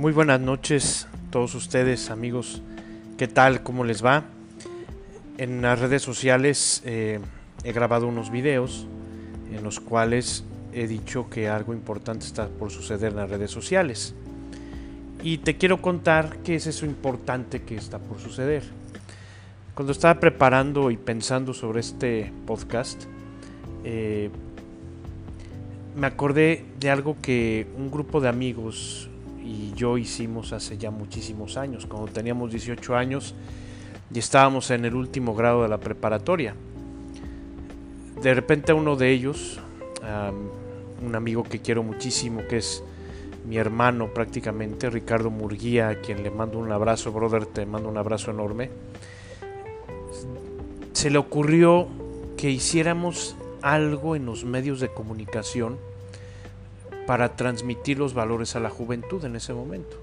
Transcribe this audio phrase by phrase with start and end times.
[0.00, 2.62] Muy buenas noches todos ustedes amigos,
[3.18, 3.62] ¿qué tal?
[3.62, 4.24] ¿Cómo les va?
[5.36, 7.20] En las redes sociales eh,
[7.64, 8.86] he grabado unos videos
[9.52, 10.42] en los cuales
[10.72, 14.14] he dicho que algo importante está por suceder en las redes sociales.
[15.22, 18.62] Y te quiero contar qué es eso importante que está por suceder.
[19.74, 23.04] Cuando estaba preparando y pensando sobre este podcast,
[23.84, 24.30] eh,
[25.94, 29.09] me acordé de algo que un grupo de amigos
[29.42, 33.34] y yo hicimos hace ya muchísimos años, cuando teníamos 18 años
[34.12, 36.54] y estábamos en el último grado de la preparatoria.
[38.22, 39.60] De repente uno de ellos,
[41.02, 42.82] un amigo que quiero muchísimo, que es
[43.46, 47.96] mi hermano prácticamente, Ricardo Murguía, a quien le mando un abrazo, brother, te mando un
[47.96, 48.70] abrazo enorme,
[50.92, 51.88] se le ocurrió
[52.36, 55.78] que hiciéramos algo en los medios de comunicación
[57.10, 59.96] para transmitir los valores a la juventud en ese momento.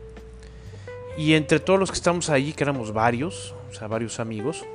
[1.17, 4.65] Y entre todos los que estamos ahí, que éramos varios, o sea, varios amigos,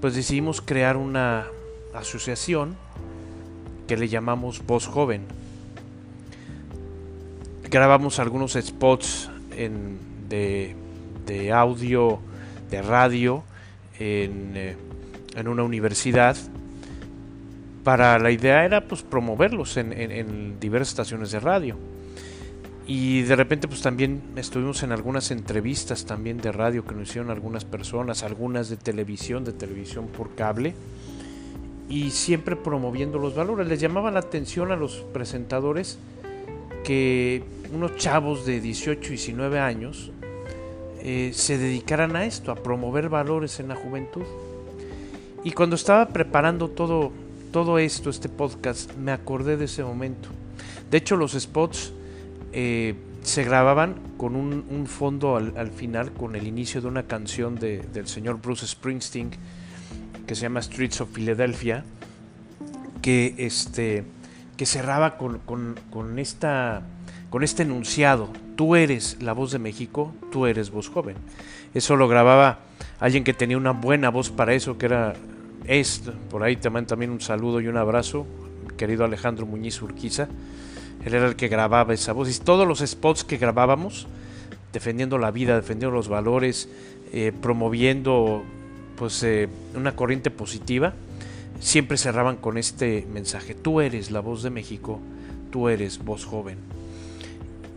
[0.00, 1.48] pues decidimos crear una
[1.94, 2.76] asociación
[3.88, 5.24] que le llamamos Voz Joven.
[7.68, 9.28] Grabamos algunos spots
[10.28, 10.76] de,
[11.52, 12.20] audio,
[12.70, 13.42] de radio,
[13.98, 14.76] en, eh,
[15.34, 16.36] en una universidad
[17.84, 21.76] para la idea era pues promoverlos en, diversas estaciones de radio.
[22.86, 27.30] Y de repente pues también estuvimos en algunas entrevistas también de radio que nos hicieron
[27.30, 30.74] algunas personas, algunas de televisión, de televisión por cable,
[31.88, 33.66] y siempre promoviendo los valores.
[33.68, 35.98] Les llamaba la atención a los presentadores
[36.84, 40.10] que unos chavos de 18, 19 años
[41.00, 44.24] eh, se dedicaran a esto, a promover valores en la juventud.
[45.44, 47.12] Y cuando estaba preparando todo
[47.52, 50.30] todo esto, este podcast, me acordé de ese momento.
[50.90, 51.92] De hecho, los spots
[52.52, 58.08] eh, se grababan con un, fondo al, final, con el inicio de una canción del
[58.08, 59.30] señor Bruce Springsteen,
[60.26, 61.84] que se llama Streets of Philadelphia,
[63.02, 64.04] que, este,
[64.56, 65.40] que cerraba con,
[65.90, 66.82] con, esta,
[67.30, 71.16] con este enunciado, tú eres la voz de México, tú eres voz joven.
[71.74, 72.60] Eso lo grababa
[72.98, 75.14] alguien que tenía una buena voz para eso, que era
[76.30, 78.26] por ahí te mando también un saludo y un abrazo,
[78.76, 80.28] querido Alejandro Muñiz Urquiza.
[81.04, 82.34] Él era el que grababa esa voz.
[82.34, 84.06] Y todos los spots que grabábamos,
[84.72, 86.68] defendiendo la vida, defendiendo los valores,
[87.12, 88.42] eh, promoviendo
[88.96, 90.94] pues eh, una corriente positiva,
[91.60, 93.54] siempre cerraban con este mensaje.
[93.54, 95.00] Tú eres la voz de México,
[95.50, 96.58] tú eres voz joven.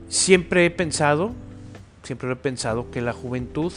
[0.10, 1.34] Siempre he pensado,
[2.04, 3.72] siempre he pensado que la juventud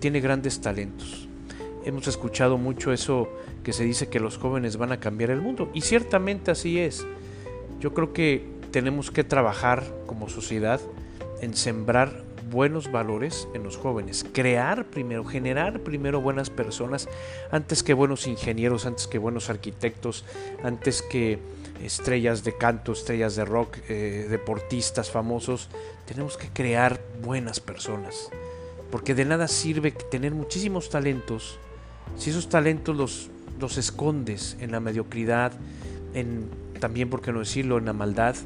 [0.00, 1.27] tiene grandes talentos
[1.88, 3.28] hemos escuchado mucho eso
[3.64, 5.70] que se dice que los jóvenes van a cambiar el mundo.
[5.72, 7.06] Y ciertamente así es.
[7.80, 10.80] Yo creo que tenemos que trabajar como sociedad
[11.40, 17.08] en sembrar buenos valores en los jóvenes, crear primero, generar primero buenas personas
[17.50, 20.24] antes que buenos ingenieros, antes que buenos arquitectos,
[20.62, 21.38] antes que
[21.82, 25.68] estrellas de canto, estrellas de rock, eh, deportistas famosos.
[26.06, 28.30] Tenemos que crear buenas personas,
[28.90, 31.58] porque de nada sirve tener muchísimos talentos
[32.16, 33.30] si esos talentos los,
[33.60, 35.52] los escondes en la mediocridad,
[36.14, 36.48] en
[36.78, 38.36] también, por qué no decirlo, en la maldad,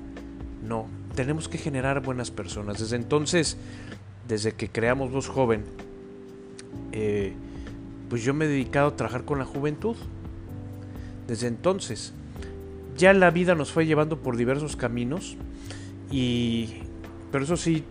[0.67, 2.79] no, tenemos que generar buenas personas.
[2.79, 3.57] Desde entonces,
[4.27, 5.65] desde que creamos Voz Joven,
[6.93, 7.35] eh,
[8.09, 9.97] pues yo me he dedicado a trabajar con la juventud.
[11.27, 12.13] Desde entonces,
[12.97, 15.37] ya la vida nos fue llevando por diversos caminos,
[16.11, 16.83] y,
[17.31, 17.85] pero eso sí,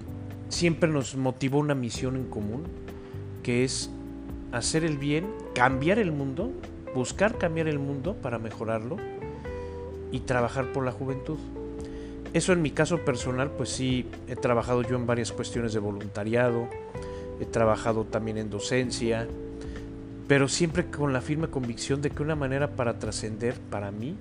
[0.49, 2.63] siempre nos motivó una misión en común,
[3.41, 3.89] que es
[4.51, 6.51] hacer el bien, cambiar el mundo,
[6.93, 8.97] buscar cambiar el mundo para mejorarlo
[10.11, 11.37] y trabajar por la juventud.
[12.33, 16.67] Eso en mi caso personal, pues sí, he trabajado yo en varias cuestiones de voluntariado,
[17.39, 19.27] he trabajado también en docencia,
[20.27, 24.15] pero siempre con la firme convicción de que una manera para trascender para mí,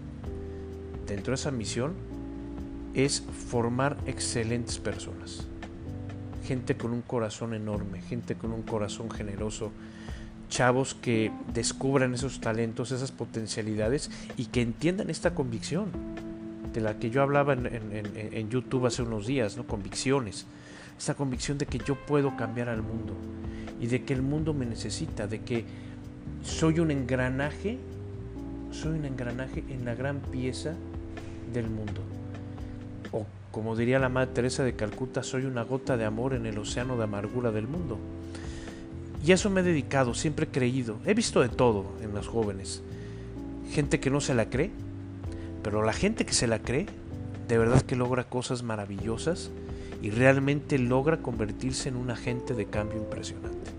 [1.07, 1.93] dentro de esa misión,
[2.95, 5.47] es formar excelentes personas.
[6.45, 9.71] Gente con un corazón enorme, gente con un corazón generoso,
[10.51, 15.91] chavos que descubran esos talentos, esas potencialidades y que entiendan esta convicción
[16.75, 19.67] de la que yo hablaba en, YouTube hace unos días, ¿no?
[19.67, 20.45] Convicciones.
[20.99, 23.15] Esta convicción de que yo puedo cambiar al mundo
[23.81, 25.65] y de que el mundo me necesita, de que
[26.43, 27.79] soy un engranaje,
[28.71, 30.75] soy un engranaje en la gran pieza
[31.55, 32.03] del mundo.
[33.13, 36.59] O como diría la Madre Teresa de Calcuta, soy una gota de amor en el
[36.59, 37.99] océano de amargura del mundo.
[39.25, 40.97] Y a eso me he dedicado, siempre he creído.
[41.05, 42.83] He visto de todo en los jóvenes.
[43.71, 44.71] Gente que no se la cree,
[45.63, 46.87] pero la gente que se la cree,
[47.49, 49.51] de verdad que logra cosas maravillosas
[50.03, 53.71] y realmente logra convertirse en un agente de cambio impresionante.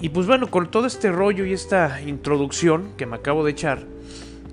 [0.00, 3.84] Y pues bueno, con todo este rollo y esta introducción que me acabo de echar,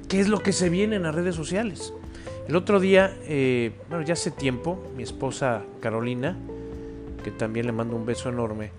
[0.07, 1.91] ¿qué es lo que se viene en las redes sociales?
[2.47, 6.37] El otro día, eh, bueno, ya hace tiempo, mi esposa Carolina,
[7.23, 8.71] que también le mando un beso enorme,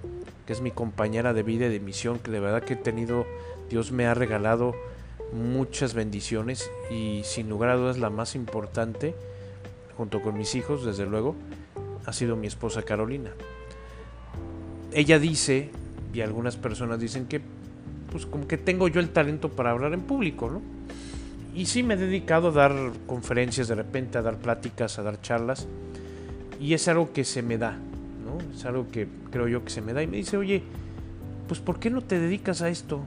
[0.46, 3.26] que es mi compañera de vida y de misión, que de verdad que he tenido,
[3.68, 4.74] Dios me ha regalado
[5.32, 9.14] muchas bendiciones y sin lugar a dudas la más importante,
[9.96, 11.36] junto con mis hijos, desde luego,
[12.06, 13.30] ha sido mi esposa Carolina.
[14.92, 15.70] Ella dice,
[16.12, 17.40] y algunas personas dicen que,
[18.10, 20.62] pues como que tengo yo el talento para hablar en público, ¿no?
[21.54, 25.20] Y sí me he dedicado a dar conferencias de repente, a dar pláticas, a dar
[25.20, 25.66] charlas,
[26.60, 27.78] y es algo que se me da,
[28.30, 28.38] ¿no?
[28.54, 30.02] Es algo que creo yo que se me da.
[30.02, 30.62] Y me dice, oye,
[31.48, 33.04] pues ¿por qué no te dedicas a esto?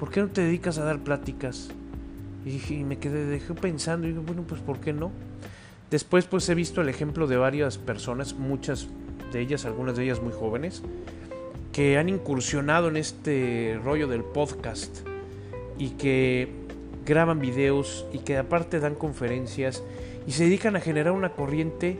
[0.00, 1.68] ¿por qué no te dedicas a dar pláticas?
[2.46, 5.12] Y, me quedé dejé pensando y dije, bueno, pues ¿por qué no?
[5.90, 8.88] Después pues he visto el ejemplo de varias personas, muchas
[9.30, 10.82] de ellas, algunas de ellas muy jóvenes,
[11.72, 15.06] que han incursionado en este rollo del podcast
[15.78, 16.48] y que
[17.04, 19.82] graban videos y que aparte dan conferencias
[20.26, 21.98] y se dedican a generar una corriente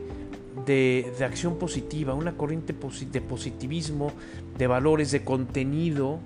[0.65, 4.11] de, acción positiva, una corriente de positivismo,
[4.57, 6.19] de valores, de contenido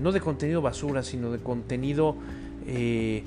[0.00, 2.16] no de contenido basura, sino de contenido
[2.66, 3.22] eh,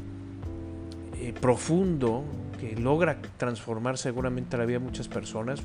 [1.18, 2.24] eh, profundo
[2.60, 5.62] que logra transformar seguramente la vida de muchas personas.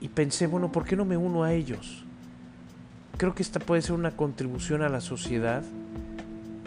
[0.00, 2.04] Y pensé, bueno, ¿por qué no me uno a ellos?
[3.16, 5.62] Creo que esta puede ser una contribución a la sociedad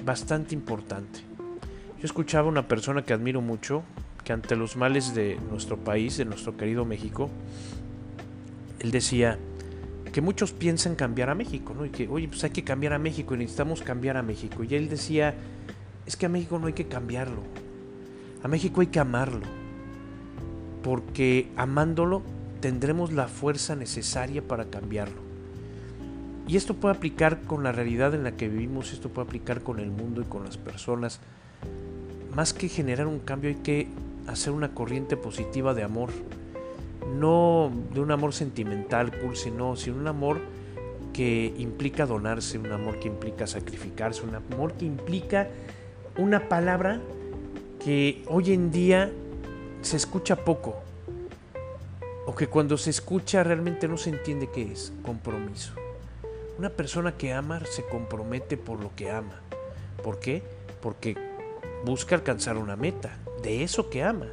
[0.03, 1.19] bastante importante.
[1.99, 3.83] Yo escuchaba a una persona que admiro mucho,
[4.33, 7.29] ante los males de nuestro país, de nuestro querido México,
[8.79, 9.37] él decía,
[10.11, 11.85] que muchos piensan cambiar a México, ¿no?
[11.85, 14.63] Y que, oye, pues hay que cambiar a México y necesitamos cambiar a México.
[14.63, 15.35] Y él decía,
[16.05, 17.43] es que a México no hay que cambiarlo,
[18.43, 19.45] a México hay que amarlo,
[20.83, 22.23] porque amándolo
[22.61, 25.29] tendremos la fuerza necesaria para cambiarlo.
[26.47, 29.79] Y esto puede aplicar con la realidad en la que vivimos, esto puede aplicar con
[29.79, 31.19] el mundo y con las personas.
[32.35, 33.87] Más que generar un cambio hay que
[34.29, 36.09] hacer una corriente positiva de amor
[37.07, 40.39] no de un amor sentimental, cursi, no, sino un amor
[41.13, 45.47] que implica donarse, un amor que implica sacrificarse, un amor que implica
[46.17, 47.01] una palabra
[47.83, 49.11] que hoy en día
[49.81, 50.75] se escucha poco,
[52.25, 55.73] o que cuando se escucha realmente no se entiende qué es, compromiso.
[56.57, 59.41] Una persona que ama se compromete por lo que ama.
[60.03, 60.43] ¿Por qué?
[60.81, 61.15] Porque
[61.85, 64.27] busca alcanzar una meta de eso que ama.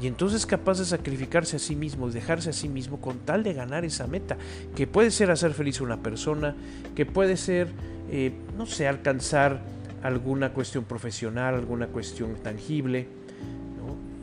[0.00, 3.18] Y entonces es capaz de sacrificarse a sí mismo y dejarse a sí mismo con
[3.18, 4.38] tal de ganar esa meta,
[4.74, 6.56] que puede ser hacer feliz a una persona,
[6.94, 7.68] que puede ser,
[8.10, 9.60] eh, no sé, alcanzar
[10.02, 13.08] alguna cuestión profesional, alguna cuestión tangible.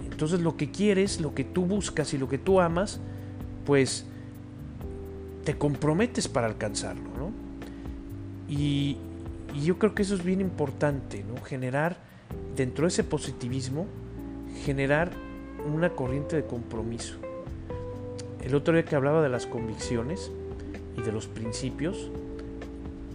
[0.10, 3.00] Entonces lo que quieres, lo que tú buscas y lo que tú amas,
[3.68, 4.08] pues
[5.44, 7.06] te comprometes para alcanzarlo.
[8.50, 8.98] Y,
[9.54, 11.40] y yo creo que eso es bien importante, ¿no?
[11.44, 12.07] generar
[12.56, 13.86] dentro de ese positivismo,
[14.66, 15.12] generar
[15.74, 17.16] una corriente de compromiso.
[18.44, 20.32] El otro día que hablaba de las convicciones
[20.98, 22.10] y de los principios,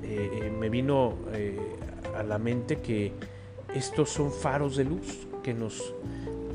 [0.03, 1.59] eh, eh, me vino eh,
[2.17, 3.12] a la mente que
[3.75, 5.94] estos son faros de luz que nos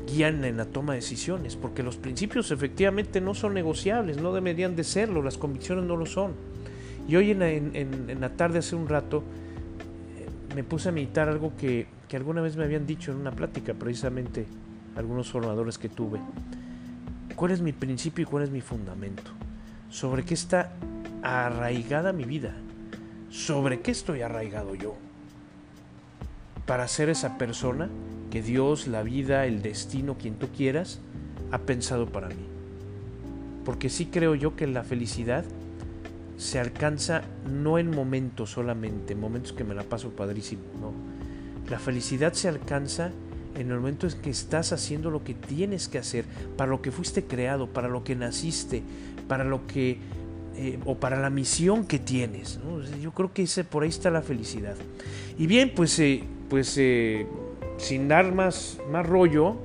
[0.06, 4.76] guían en la toma de decisiones, porque los principios efectivamente no son negociables, no deberían
[4.76, 6.32] de serlo, las convicciones no lo son.
[7.06, 9.22] Y hoy en, en la tarde, hace un rato,
[10.54, 13.74] me puse a meditar algo que, que alguna vez me habían dicho en una plática
[13.74, 14.46] precisamente
[14.96, 16.18] algunos formadores que tuve.
[17.36, 19.30] ¿Cuál es mi principio y cuál es mi fundamento?
[19.90, 20.72] ¿Sobre qué está
[21.22, 22.54] arraigada mi vida?
[23.30, 24.96] ¿Sobre qué estoy arraigado yo?
[26.66, 27.88] Para ser esa persona
[28.30, 31.00] que Dios, la vida, el destino, quien tú quieras,
[31.52, 32.46] ha pensado para mí.
[33.64, 35.44] Porque sí creo yo que la felicidad
[36.36, 41.07] se alcanza no en momentos solamente, en momentos que me la paso padrísimo, no.
[41.70, 43.10] La felicidad se alcanza
[43.54, 46.24] en el momento en que estás haciendo lo que tienes que hacer,
[46.56, 48.82] para lo que fuiste creado, para lo que naciste,
[49.26, 49.98] para lo que
[50.56, 52.58] eh, o para la misión que tienes.
[53.00, 54.76] Yo creo que ese, por ahí está la felicidad.
[55.38, 57.26] Y bien, pues, eh, pues eh,
[57.76, 59.56] sin dar más, más rollo,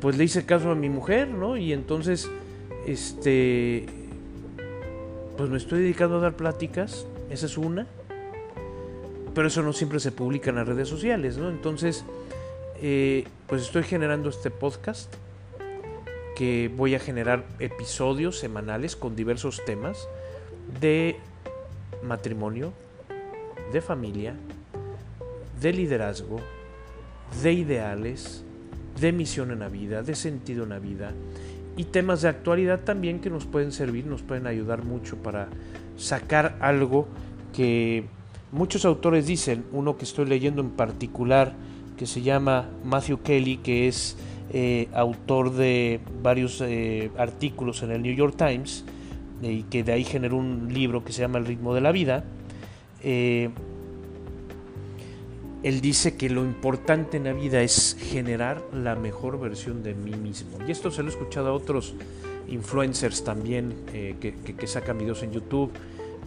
[0.00, 1.56] pues le hice caso a mi mujer, ¿no?
[1.56, 2.30] Y entonces,
[2.86, 3.86] este,
[5.36, 7.86] pues me estoy dedicando a dar pláticas, esa es una,
[9.34, 11.48] pero eso no siempre se publica en las redes sociales, ¿no?
[11.48, 12.04] Entonces,
[12.80, 15.12] eh, pues estoy generando este podcast
[16.36, 20.08] que voy a generar episodios semanales con diversos temas
[20.80, 21.16] de
[22.02, 22.72] matrimonio,
[23.72, 24.34] de familia,
[25.60, 26.40] de liderazgo,
[27.42, 28.44] de ideales,
[29.00, 31.12] de misión en la vida, de sentido en la vida,
[31.76, 35.48] y temas de actualidad también que nos pueden servir, nos pueden ayudar mucho para
[35.96, 37.08] sacar algo
[37.52, 38.06] que
[38.52, 41.54] muchos autores dicen, uno que estoy leyendo en particular,
[41.96, 44.16] que se llama Matthew Kelly, que es
[44.50, 48.84] eh, autor de varios eh, artículos en el New York Times,
[49.42, 51.92] eh, y que de ahí generó un libro que se llama El ritmo de la
[51.92, 52.24] vida.
[53.02, 53.52] él
[55.80, 60.58] dice que lo importante en la vida es generar la mejor versión de mí mismo.
[60.66, 61.94] Y esto se lo he escuchado a otros
[62.48, 64.16] influencers también que,
[64.56, 65.72] que sacan videos en YouTube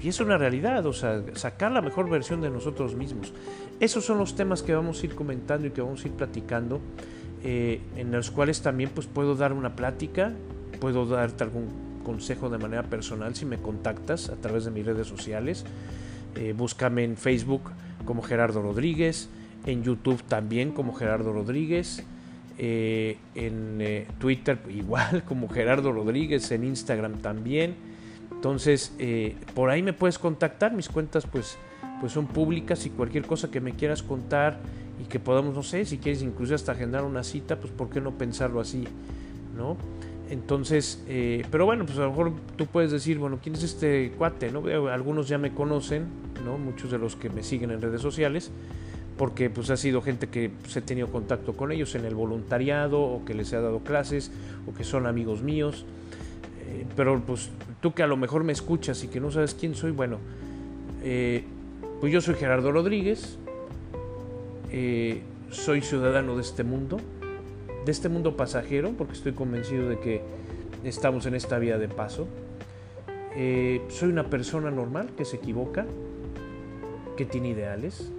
[0.02, 3.34] y es una realidad, o sea, sacar la mejor versión de nosotros mismos.
[3.80, 6.82] Esos son los temas que vamos a ir comentando y que vamos a ir platicando,
[7.44, 10.34] eh, en los cuales también pues puedo dar una plática,
[10.80, 11.68] puedo darte algún
[12.04, 15.66] consejo de manera personal si me contactas a través de mis redes sociales.
[16.36, 17.72] Eh, búscame en Facebook
[18.06, 19.30] como Gerardo Rodríguez,
[19.66, 22.04] en YouTube también como Gerardo Rodríguez,
[22.58, 27.91] eh, en Twitter igual como Gerardo Rodríguez, en Instagram también
[28.32, 31.58] entonces, eh, por ahí me puedes contactar, mis cuentas pues,
[32.00, 34.60] pues son públicas y cualquier cosa que me quieras contar
[35.00, 38.02] y que podamos, no sé, si quieres incluso hasta agendar una cita, pues por qué
[38.02, 38.88] no pensarlo así,
[39.56, 39.78] ¿no?
[40.32, 44.14] Entonces, eh, pero bueno, pues a lo mejor tú puedes decir, bueno, ¿quién es este
[44.18, 44.50] cuate?
[44.50, 44.66] ¿no?
[44.88, 46.06] Algunos ya me conocen,
[46.46, 46.58] ¿no?
[46.58, 48.50] Muchos de los que me siguen en redes sociales,
[49.18, 53.02] porque pues ha sido gente que pues, he tenido contacto con ellos en el voluntariado
[53.02, 54.32] o que les he dado clases
[54.68, 55.86] o que son amigos míos.
[56.72, 57.50] Eh, pero pues
[57.82, 60.20] tú que a lo mejor me escuchas y que no sabes quién soy, bueno,
[61.04, 61.44] eh,
[62.00, 63.38] pues yo soy Gerardo Rodríguez,
[64.72, 66.98] eh, soy ciudadano de este mundo,
[67.86, 70.22] de este mundo pasajero, porque estoy convencido de que
[70.84, 72.28] estamos en esta vía de paso.
[73.90, 75.86] soy una persona normal que se equivoca,
[77.18, 78.12] que tiene ideales,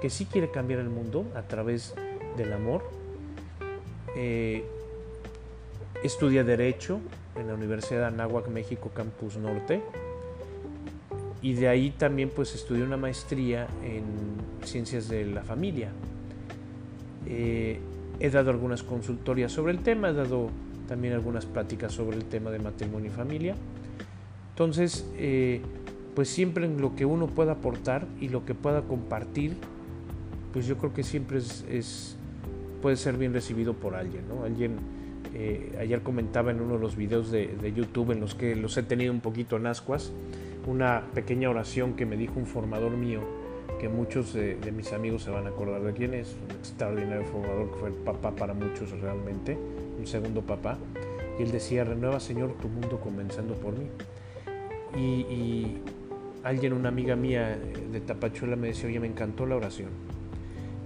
[0.00, 1.94] que sí quiere cambiar el mundo a través
[2.36, 2.82] del amor.
[6.02, 7.00] estudia derecho,
[7.36, 9.82] en la Universidad de Anáhuac, México, Campus Norte.
[11.42, 14.04] Y de ahí también pues estudié una maestría en
[14.64, 15.90] ciencias de la familia.
[17.26, 17.78] Eh,
[18.18, 20.50] he dado algunas consultorías sobre el tema, he dado
[20.86, 23.54] también algunas pláticas sobre el tema de matrimonio y familia.
[24.50, 25.62] Entonces, eh,
[26.14, 29.56] pues siempre en lo que uno pueda aportar y lo que pueda compartir,
[30.52, 32.16] pues yo creo que siempre es,
[32.82, 34.44] puede ser bien recibido por alguien, ¿no?
[34.44, 34.72] Alguien
[35.34, 38.82] eh, ayer comentaba en uno de los videos de, YouTube en los que los he
[38.82, 40.12] tenido un poquito en ascuas,
[40.66, 43.20] una pequeña oración que me dijo un formador mío,
[43.78, 47.70] que muchos de, mis amigos se van a acordar de quién es, un extraordinario formador
[47.70, 49.56] que fue el papá para muchos realmente,
[49.98, 50.78] un segundo papá,
[51.38, 53.86] y él decía, renueva Señor tu mundo comenzando por mí.
[54.98, 55.78] Y,
[56.42, 57.56] alguien, una amiga mía
[57.92, 60.09] de Tapachuela me decía, oye, me encantó la oración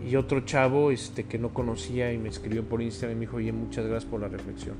[0.05, 3.37] y otro chavo este, que no conocía y me escribió por Instagram y me dijo,
[3.39, 4.77] oye, muchas gracias por la reflexión.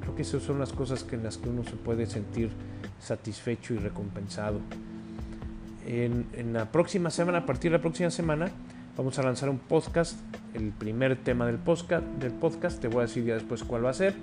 [0.00, 2.50] Creo que esas son las cosas que en las que uno se puede sentir
[2.98, 4.60] satisfecho y recompensado.
[5.86, 8.50] En, la próxima semana, a partir de la próxima semana,
[8.96, 10.18] vamos a lanzar un podcast,
[10.54, 13.90] el primer tema del podcast, del podcast, te voy a decir ya después cuál va
[13.90, 14.14] a ser,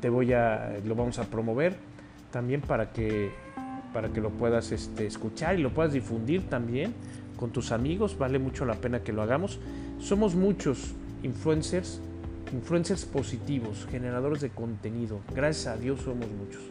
[0.00, 1.76] te voy a, lo vamos a promover
[2.30, 3.32] también para que,
[3.92, 6.94] para que lo puedas este, escuchar y lo puedas difundir también
[7.36, 9.58] con tus amigos, vale mucho la pena que lo hagamos.
[10.00, 10.92] Somos muchos
[11.22, 12.00] influencers,
[12.52, 15.20] influencers positivos, generadores de contenido.
[15.34, 16.62] Gracias a Dios somos muchos.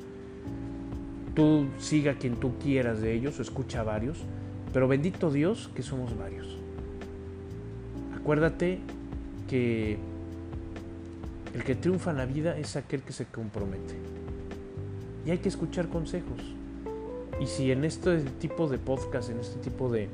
[1.35, 4.17] Tú siga quien tú quieras de ellos o escucha varios,
[4.73, 6.57] pero bendito Dios que somos varios.
[8.19, 8.79] Acuérdate
[9.47, 9.97] que
[11.53, 13.95] el que triunfa en la vida es aquel que se compromete.
[15.25, 16.41] Y hay que escuchar consejos.
[17.39, 20.09] Y si en este tipo de podcast, en este tipo de,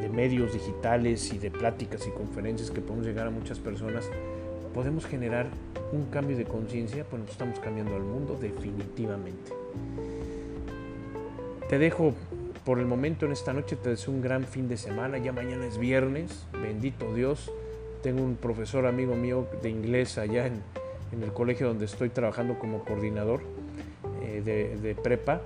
[0.00, 4.08] de medios digitales y de pláticas y conferencias que podemos llegar a muchas personas,
[4.74, 5.46] podemos generar
[5.92, 9.52] un cambio de conciencia, pues estamos cambiando al mundo definitivamente.
[11.68, 12.14] Te dejo
[12.64, 15.66] por el momento en esta noche, te deseo un gran fin de semana, ya mañana
[15.66, 17.50] es viernes, bendito Dios.
[18.02, 20.62] Tengo un profesor amigo mío de inglés allá en,
[21.22, 23.40] el colegio donde estoy trabajando como coordinador
[24.22, 25.40] eh, de, de prepa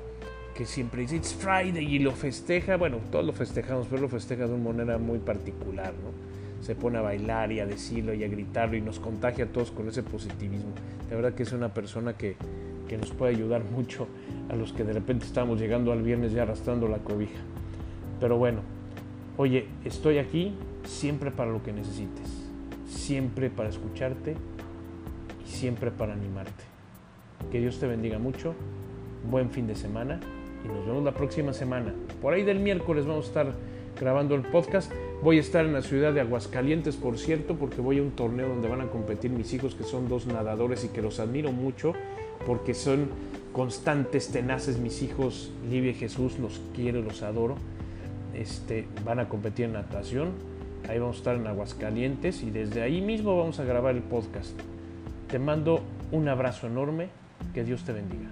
[0.54, 4.46] que siempre dice It's Friday y lo festeja, bueno, todos lo festejamos, pero lo festeja
[4.46, 6.64] de una manera muy particular, ¿no?
[6.64, 9.70] Se pone a bailar y a decirlo y a gritarlo y nos contagia a todos
[9.72, 10.70] con ese positivismo.
[11.08, 12.36] De verdad que es una persona que,
[12.88, 14.06] que nos puede ayudar mucho
[14.48, 17.40] a los que de repente estamos llegando al viernes ya arrastrando la cobija.
[18.20, 18.60] Pero bueno,
[19.38, 20.54] oye, estoy aquí
[20.84, 22.30] siempre para lo que necesites,
[22.86, 24.36] siempre para escucharte
[25.44, 26.64] y siempre para animarte.
[27.50, 28.54] Que Dios te bendiga mucho,
[29.28, 30.20] buen fin de semana
[30.64, 31.94] y nos vemos la próxima semana.
[32.20, 33.52] Por ahí del miércoles vamos a estar
[33.98, 34.92] grabando el podcast.
[35.22, 38.48] Voy a estar en la ciudad de Aguascalientes, por cierto, porque voy a un torneo
[38.48, 41.92] donde van a competir mis hijos, que son dos nadadores y que los admiro mucho,
[42.46, 43.08] porque son
[43.52, 47.56] constantes, tenaces mis hijos, Livia y Jesús, los quiero, los adoro.
[48.34, 50.30] Este, van a competir en natación,
[50.88, 54.58] ahí vamos a estar en Aguascalientes y desde ahí mismo vamos a grabar el podcast.
[55.28, 57.08] Te mando un abrazo enorme,
[57.54, 58.30] que Dios te bendiga.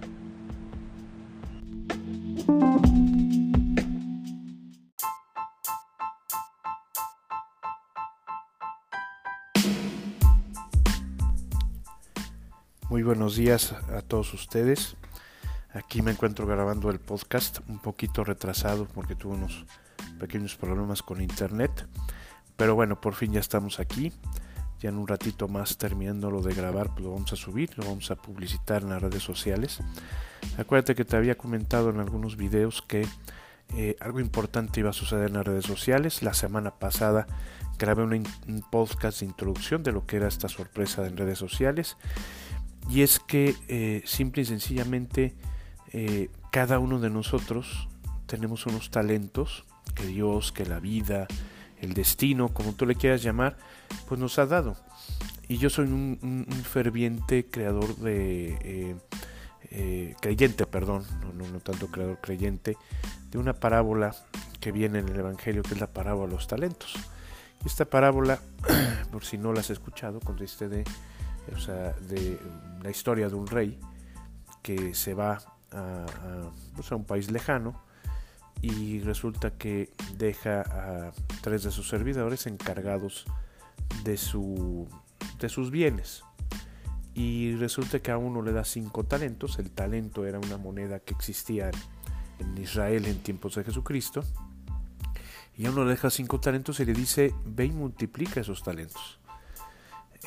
[13.00, 14.94] Muy buenos días a todos ustedes.
[15.72, 19.64] Aquí me encuentro grabando el podcast un poquito retrasado porque tuve unos
[20.18, 21.88] pequeños problemas con internet.
[22.58, 24.12] Pero bueno, por fin ya estamos aquí.
[24.80, 27.86] Ya en un ratito más terminando lo de grabar, pues lo vamos a subir, lo
[27.86, 29.78] vamos a publicitar en las redes sociales.
[30.58, 33.06] Acuérdate que te había comentado en algunos videos que
[33.76, 36.22] eh, algo importante iba a suceder en las redes sociales.
[36.22, 37.26] La semana pasada
[37.78, 38.26] grabé un
[38.70, 41.96] podcast de introducción de lo que era esta sorpresa en redes sociales
[42.90, 45.34] y es que eh, simple y sencillamente
[45.92, 47.88] eh, cada uno de nosotros
[48.26, 51.28] tenemos unos talentos que Dios, que la vida,
[51.80, 53.56] el destino, como tú le quieras llamar,
[54.08, 54.76] pues nos ha dado.
[55.48, 58.96] Y yo soy un, ferviente creador de...
[59.72, 62.76] Eh, creyente, perdón, no, no, tanto creador creyente,
[63.30, 64.16] de una parábola
[64.58, 66.94] que viene en el Evangelio, que es la parábola de los talentos.
[67.64, 68.40] Esta parábola,
[69.12, 70.82] por si no la has escuchado, consiste de
[71.54, 72.38] o sea, de
[72.82, 73.78] la historia de un rey
[74.62, 75.38] que se va
[76.74, 77.82] pues, a, un país lejano
[78.62, 83.26] y resulta que deja a tres de sus servidores encargados
[84.04, 84.88] de, su,
[85.38, 86.24] de sus bienes.
[87.14, 89.58] Y resulta que a uno le da cinco talentos.
[89.58, 91.70] El talento era una moneda que existía
[92.38, 94.24] en Israel en tiempos de Jesucristo.
[95.56, 99.18] Y a uno le deja cinco talentos y le dice, ve y multiplica esos talentos.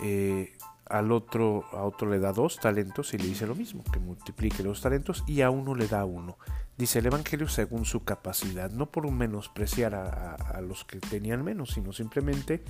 [0.03, 0.53] Eh,
[0.85, 4.63] al otro, a otro le da dos talentos y le dice lo mismo, que multiplique
[4.63, 6.37] los talentos y a uno le da uno.
[6.77, 11.93] Dice el Evangelio según su capacidad, no por menospreciar a, los que tenían menos, sino
[11.93, 12.63] simplemente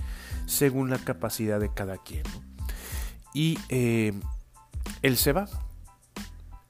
[0.46, 2.24] según la capacidad de cada quien.
[3.32, 4.12] Y eh,
[5.02, 5.48] él se va.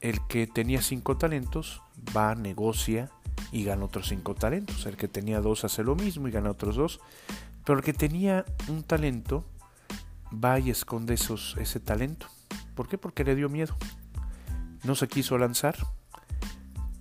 [0.00, 1.82] El que tenía cinco talentos
[2.16, 3.10] va, negocia
[3.52, 4.86] y gana otros cinco talentos.
[4.86, 7.00] El que tenía dos hace lo mismo y gana otros dos.
[7.64, 9.44] Pero el que tenía un talento
[10.42, 12.26] va y esconde esos, ese talento.
[12.74, 12.98] ¿Por qué?
[12.98, 13.76] Porque le dio miedo.
[14.84, 15.76] No se quiso lanzar.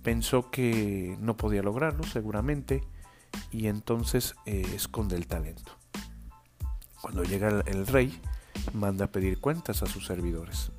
[0.02, 2.82] Pensó que no podía lograrlo, seguramente,
[3.50, 5.72] y entonces eh, esconde el talento.
[7.00, 8.20] Cuando llega el, rey,
[8.72, 10.72] manda a pedir cuentas a sus servidores.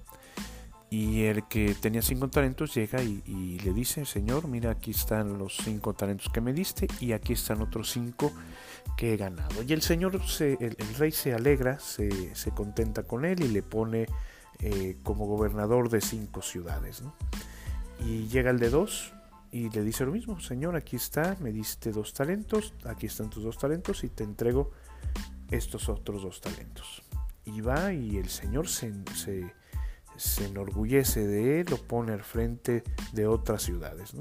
[0.90, 5.38] Y el que tenía cinco talentos llega y, y, le dice, Señor, mira, aquí están
[5.38, 8.32] los cinco talentos que me diste y aquí están otros cinco
[8.96, 9.64] que he ganado.
[9.64, 14.08] Y el señor, el, rey se alegra, se, contenta con él y le pone
[14.60, 17.04] eh, como gobernador de cinco ciudades.
[18.00, 19.14] Y llega el de dos
[19.52, 23.44] y le dice lo mismo, Señor, aquí está, me diste dos talentos, aquí están tus
[23.44, 24.72] dos talentos y te entrego
[25.50, 27.04] estos otros dos talentos.
[27.46, 28.94] Y va y el Señor se,
[30.18, 34.14] se, enorgullece de él, lo pone al frente de otras ciudades.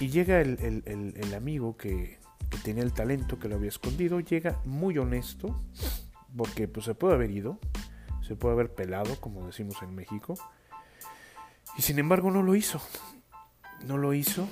[0.00, 2.18] Y llega el, el amigo que,
[2.50, 5.54] que tenía el talento que lo había escondido, llega muy honesto,
[6.36, 7.58] porque pues se puede haber ido,
[8.22, 10.34] se puede haber pelado, como decimos en México,
[11.76, 12.80] y sin embargo no lo hizo,
[13.86, 14.48] no lo hizo,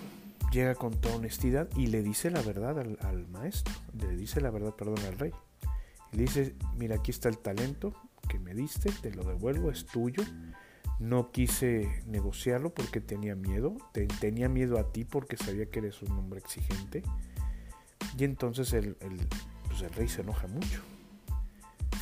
[0.52, 4.74] llega con toda honestidad y le dice la verdad al, maestro, le dice la verdad,
[4.74, 5.32] perdón, al rey.
[6.12, 7.94] le dice, mira, aquí está el talento
[8.28, 10.22] que me diste, te lo devuelvo, es tuyo.
[10.98, 13.76] No quise negociarlo porque tenía miedo,
[14.18, 17.02] tenía miedo a ti porque sabía que eres un hombre exigente.
[18.18, 18.96] Y entonces el,
[19.68, 20.82] pues el rey se enoja mucho.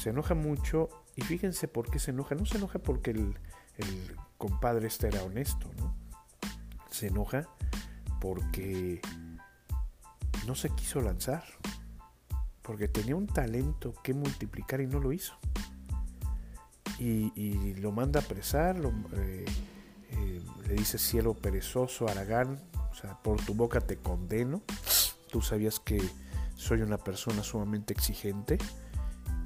[0.01, 2.35] Se enoja mucho y fíjense por qué se enoja.
[2.35, 3.37] No se enoja porque el,
[4.39, 5.95] compadre este era honesto, ¿no?
[6.91, 7.49] Se enoja
[8.21, 9.01] porque
[10.47, 11.45] no se quiso lanzar.
[12.63, 15.37] Porque tenía un talento que multiplicar y no lo hizo.
[16.99, 18.77] Y, lo manda a apresar,
[19.15, 19.45] eh,
[20.11, 22.59] eh, le dice cielo perezoso, Aragán,
[22.91, 24.63] o sea, por tu boca te condeno
[25.35, 26.01] tú sabías que
[26.55, 28.57] soy una persona sumamente exigente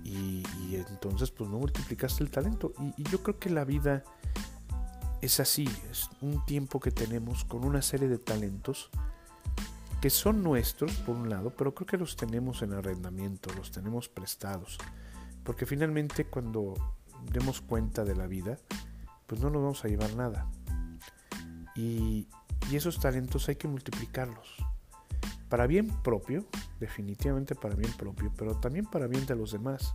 [0.04, 0.42] y,
[0.74, 2.74] entonces pues no multiplicaste el talento.
[2.98, 4.04] Y, yo creo que la vida
[5.22, 8.90] es así, es un tiempo que tenemos con una serie de talentos
[10.02, 14.10] que son nuestros por un lado, pero creo que los tenemos en arrendamiento, los tenemos
[14.10, 14.76] prestados.
[15.42, 16.74] Porque finalmente cuando
[17.32, 18.58] demos cuenta de la vida,
[19.26, 20.50] pues no nos vamos a llevar nada.
[21.74, 22.28] y
[22.70, 24.68] esos talentos hay que multiplicarlos
[25.48, 26.44] para bien propio,
[26.80, 29.94] definitivamente para bien propio, pero también para bien de los demás,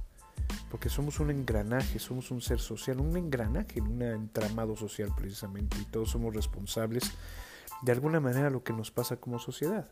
[0.70, 5.78] porque somos un engranaje, somos un ser social, un engranaje en un entramado social precisamente,
[5.80, 7.12] y todos somos responsables
[7.84, 9.90] de alguna manera lo que nos pasa como sociedad.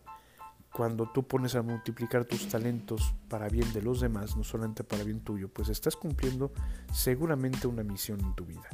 [0.73, 5.03] Cuando tú pones a multiplicar tus talentos para bien de los demás, no solamente para
[5.03, 6.53] bien tuyo, pues estás cumpliendo
[6.93, 8.69] seguramente una misión en tu vida,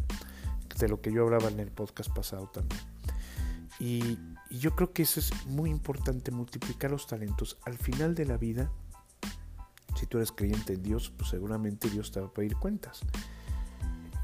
[0.78, 2.80] de lo que yo hablaba en el podcast pasado también.
[3.80, 4.19] Y,
[4.50, 7.58] yo creo que eso es muy importante, multiplicar los talentos.
[7.66, 8.72] Al final de la vida,
[9.96, 13.02] si tú eres creyente en Dios, pues seguramente Dios te va a pedir cuentas.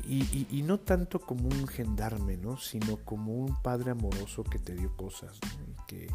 [0.06, 2.58] Y, no tanto como un gendarme, ¿no?
[2.58, 6.12] sino como un padre amoroso que te dio cosas y, que,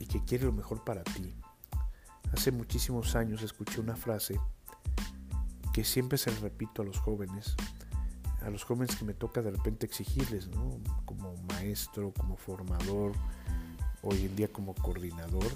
[0.00, 1.34] y que quiere lo mejor para ti.
[2.32, 4.40] Hace muchísimos años escuché una frase
[5.72, 7.54] que siempre se repito a los jóvenes,
[8.46, 10.78] a los jóvenes que me toca de repente exigirles, ¿no?
[11.04, 13.12] como maestro, como formador,
[14.02, 15.50] hoy en día como coordinador,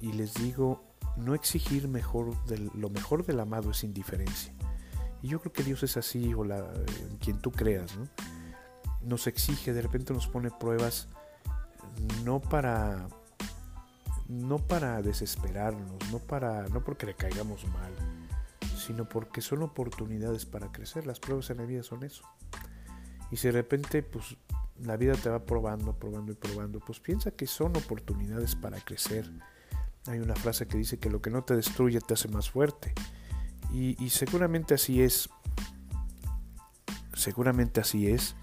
[0.00, 0.82] y les digo,
[1.16, 2.34] no exigir mejor
[2.74, 4.52] lo mejor del amado es indiferencia.
[5.22, 6.66] Y yo creo que Dios es así, o la,
[7.20, 8.08] quien tú creas, ¿no?
[9.02, 11.08] Nos exige, de repente nos pone pruebas,
[12.24, 13.06] no para,
[14.26, 17.92] no para desesperarnos, no para, no porque le caigamos mal,
[18.90, 21.06] sino porque son oportunidades para crecer.
[21.06, 22.24] Las pruebas en la vida son eso.
[23.30, 24.36] Y si de repente, pues,
[24.80, 29.30] la vida te va probando, probando y probando, pues piensa que son oportunidades para crecer.
[30.06, 32.92] Hay una frase que dice que lo que no te destruye te hace más fuerte.
[33.72, 35.30] Y, seguramente así es.
[37.14, 38.34] Seguramente así es.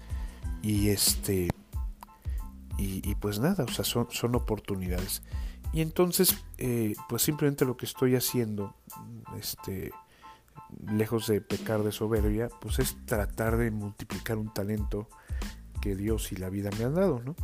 [0.62, 1.50] Y este.
[2.78, 5.22] Y, pues nada, o sea, son, son oportunidades.
[5.74, 8.74] Y entonces, eh, pues simplemente lo que estoy haciendo,
[9.36, 9.92] este,
[10.86, 15.08] lejos de pecar de soberbia, pues es tratar de multiplicar un talento
[15.80, 17.34] que Dios y la vida me han dado, ¿no?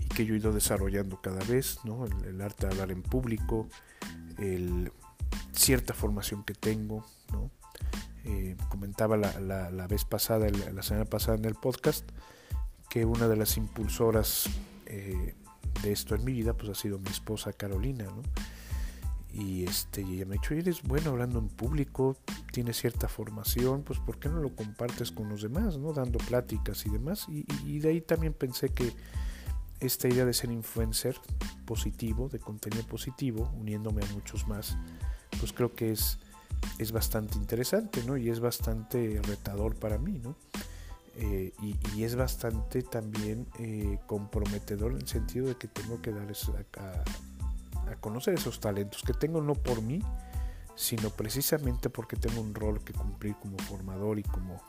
[0.00, 2.04] Y que yo he ido desarrollando cada vez, ¿no?
[2.04, 3.68] El, arte de hablar en público,
[4.38, 4.92] el,
[5.52, 7.50] cierta formación que tengo, ¿no?
[8.24, 12.08] Eh, comentaba la, la, vez pasada, la semana pasada en el podcast,
[12.88, 14.48] que una de las impulsoras
[14.86, 15.34] eh,
[15.82, 18.22] de esto en mi vida, pues ha sido mi esposa Carolina, ¿no?
[19.38, 22.16] Y este, ella me ha dicho, eres bueno hablando en público,
[22.52, 25.92] tienes cierta formación, pues ¿por qué no lo compartes con los demás, ¿no?
[25.92, 27.26] Dando pláticas y demás.
[27.28, 28.94] Y, de ahí también pensé que
[29.78, 31.16] esta idea de ser influencer
[31.66, 34.78] positivo, de contenido positivo, uniéndome a muchos más,
[35.38, 36.18] pues creo que es,
[36.78, 38.16] es bastante interesante, ¿no?
[38.16, 40.34] Y es bastante retador para mí, ¿no?
[41.16, 41.52] Eh,
[41.94, 47.04] y, es bastante también eh, comprometedor en el sentido de que tengo que dar a,
[47.94, 50.02] conocer esos talentos que tengo no por mí,
[50.74, 54.60] sino precisamente porque tengo un rol que cumplir como formador y como,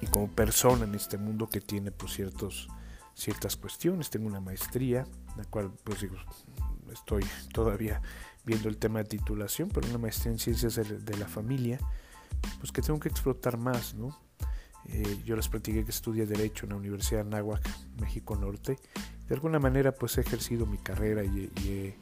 [0.00, 2.68] y como persona en este mundo que tiene pues, ciertos,
[3.14, 4.10] ciertas cuestiones.
[4.10, 6.16] Tengo una maestría, la cual pues digo,
[6.92, 8.00] estoy todavía
[8.44, 11.80] viendo el tema de titulación, pero una maestría en ciencias de, la familia,
[12.60, 14.16] pues que tengo que explotar más, ¿no?
[14.88, 17.68] Eh, yo les platiqué que estudié Derecho en la Universidad de Anáhuac,
[18.00, 18.78] México Norte.
[19.26, 21.96] De alguna manera, pues he ejercido mi carrera y, he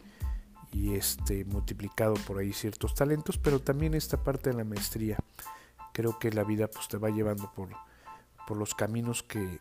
[0.74, 5.16] y este, multiplicado por ahí ciertos talentos, pero también esta parte de la maestría.
[5.92, 7.68] Creo que la vida pues, te va llevando por,
[8.48, 9.60] por los caminos que,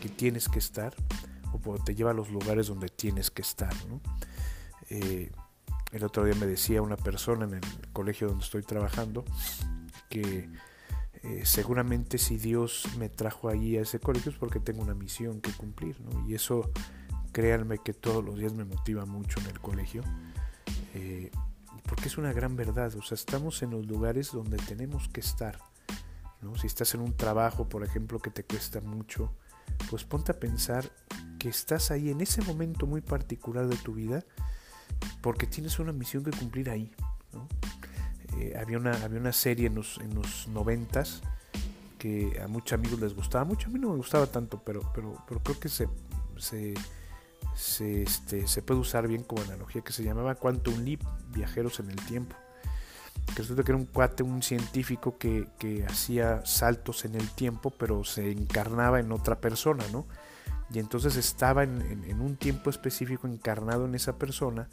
[0.00, 0.94] que tienes que estar
[1.52, 3.74] o te lleva a los lugares donde tienes que estar.
[4.88, 5.30] Eh,
[5.92, 9.24] el otro día me decía una persona en el colegio donde estoy trabajando
[10.08, 10.48] que
[11.22, 15.40] eh, seguramente si Dios me trajo allí a ese colegio es porque tengo una misión
[15.40, 15.96] que cumplir.
[16.26, 16.70] Y eso,
[17.32, 20.02] créanme que todos los días me motiva mucho en el colegio,
[20.96, 21.30] eh,
[21.86, 25.58] porque es una gran verdad, o sea, estamos en los lugares donde tenemos que estar,
[26.40, 26.56] ¿no?
[26.56, 29.32] Si estás en un trabajo, por ejemplo, que te cuesta mucho,
[29.90, 30.90] pues ponte a pensar
[31.38, 34.24] que estás ahí en ese momento muy particular de tu vida,
[35.20, 36.90] porque tienes una misión que cumplir ahí.
[38.38, 41.22] Eh, había, una, había una serie en los, en los noventas
[41.98, 45.22] que a muchos amigos les gustaba mucho, a mí no me gustaba tanto, pero, pero,
[45.28, 45.88] pero creo que se,
[46.36, 46.74] se,
[47.56, 51.00] se, este, se puede usar bien como analogía, que se llamaba Quantum Leap,
[51.32, 52.36] Viajeros en el Tiempo.
[53.34, 55.48] Que resulta que era un cuate, un científico que,
[55.88, 60.06] hacía saltos en el tiempo, pero se encarnaba en otra persona, ¿no?
[60.70, 64.68] Y entonces estaba en, en un tiempo específico encarnado en esa persona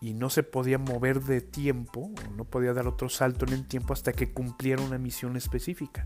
[0.00, 3.92] y no se podía mover de tiempo, no podía dar otro salto en el tiempo
[3.92, 6.04] hasta que cumpliera una misión específica.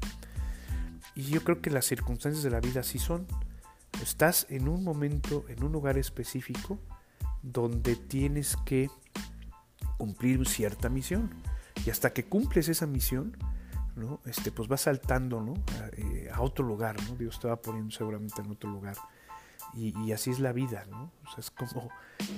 [1.14, 3.26] Y yo creo que las circunstancias de la vida así son.
[4.02, 6.78] Estás en un momento, en un lugar específico,
[7.42, 8.90] donde tienes que
[9.98, 11.30] cumplir cierta misión.
[11.84, 13.36] Y hasta que cumples esa misión,
[13.96, 14.20] ¿no?
[14.26, 15.54] este, pues vas saltando ¿no?
[15.54, 16.96] a, eh, otro lugar.
[17.08, 17.16] ¿no?
[17.16, 18.96] Dios te va poniendo seguramente en otro lugar.
[19.76, 21.10] Y, así es la vida, ¿no?
[21.26, 21.88] O sea, es como,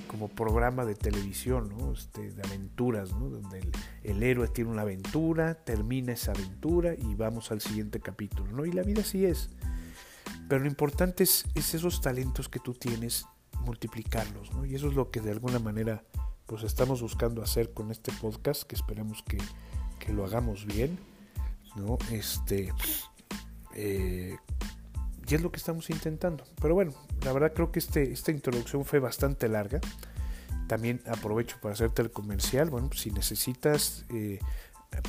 [0.07, 1.93] como programa de televisión, ¿no?
[1.93, 3.29] Este, de aventuras, ¿no?
[3.29, 3.69] Donde
[4.03, 8.65] el, héroe tiene una aventura, termina esa aventura y vamos al siguiente capítulo, ¿no?
[8.65, 9.51] Y la vida así es.
[10.47, 13.25] Pero lo importante es, es esos talentos que tú tienes,
[13.61, 14.65] multiplicarlos, ¿no?
[14.65, 16.03] Y eso es lo que de alguna manera
[16.45, 19.37] pues estamos buscando hacer con este podcast, que esperemos que,
[19.99, 20.97] que lo hagamos bien,
[21.75, 21.97] ¿no?
[22.09, 22.73] Este,
[23.75, 24.37] eh,
[25.27, 26.45] y es lo que estamos intentando.
[26.61, 29.81] Pero bueno, la verdad creo que este, esta introducción fue bastante larga.
[30.67, 32.69] También aprovecho para hacerte el comercial.
[32.69, 34.39] Bueno, si necesitas eh,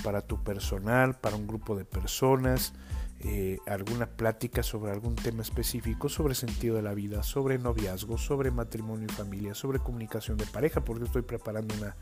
[0.03, 2.73] para tu personal, para un grupo de personas,
[3.21, 8.51] eh, alguna plática sobre algún tema específico, sobre sentido de la vida, sobre noviazgo, sobre
[8.51, 11.97] matrimonio y familia, sobre comunicación de pareja, porque estoy preparando una,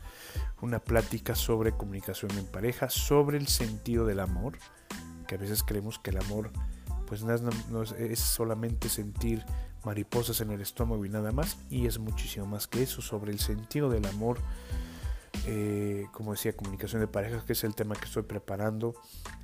[0.61, 4.57] una plática sobre comunicación en pareja, sobre el sentido del amor,
[5.27, 6.51] que a veces creemos que el amor
[7.07, 9.43] pues no, es solamente sentir
[9.85, 13.39] mariposas en el estómago y nada más, y es muchísimo más que eso, sobre el
[13.39, 14.39] sentido del amor,
[15.49, 18.93] eh, como decía, comunicación de parejas, que es el tema que estoy preparando,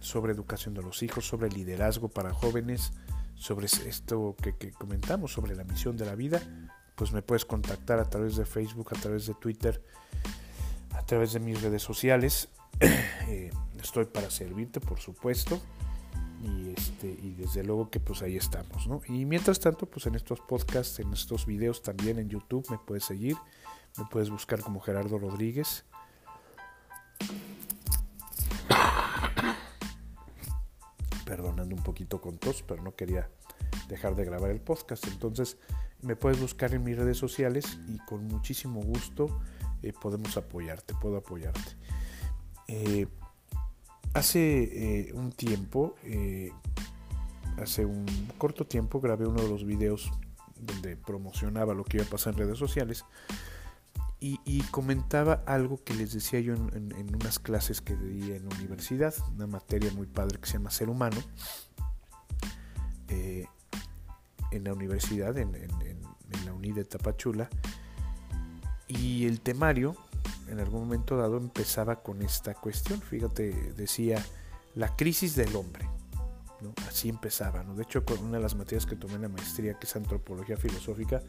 [0.02, 2.92] sobre educación de los hijos, sobre liderazgo para jóvenes,
[3.36, 6.42] sobre esto que, comentamos, sobre la misión de la vida,
[6.96, 9.82] pues me puedes contactar a través de Facebook, a través de Twitter,
[10.92, 12.50] a través de mis redes sociales.
[13.30, 15.62] Eh, estoy para servirte, por supuesto
[16.44, 20.16] y este y desde luego que pues ahí estamos no y mientras tanto pues en
[20.16, 23.38] estos podcasts en estos videos también en YouTube me puedes seguir
[23.98, 25.86] me puedes buscar como Gerardo Rodríguez
[31.26, 33.30] perdonando un poquito con tos pero no quería
[33.88, 35.08] dejar de grabar el podcast.
[35.08, 35.58] Entonces
[36.02, 39.42] me puedes buscar en mis redes sociales y con muchísimo gusto
[39.82, 41.78] eh, podemos apoyarte puedo apoyarte.
[42.68, 43.08] Eh,
[44.14, 45.96] Hace eh, un tiempo,
[47.58, 48.06] hace un
[48.38, 50.12] corto tiempo, grabé uno de los videos
[50.56, 53.06] donde promocionaba lo que iba a pasar en redes sociales
[54.26, 59.14] y, comentaba algo que les decía yo en, unas clases que di en la universidad,
[59.36, 61.18] una materia muy padre que se llama Ser Humano,
[63.10, 63.46] eh,
[64.52, 65.52] en la universidad, en,
[66.46, 67.50] la UNI de Tapachula,
[68.88, 69.98] y el temario
[70.48, 73.02] en algún momento dado empezaba con esta cuestión.
[73.02, 74.24] Fíjate, decía
[74.76, 75.90] la crisis del hombre.
[76.88, 77.62] Así empezaba.
[77.64, 77.76] ¿no?
[77.76, 80.56] De hecho, con una de las materias que tomé en la maestría, que es antropología
[80.56, 81.22] filosófica,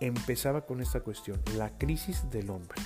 [0.00, 2.80] empezaba con esta cuestión, la crisis del hombre.